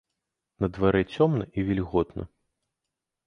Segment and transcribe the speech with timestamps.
[0.63, 2.23] На дварэ цёмна і вільготна.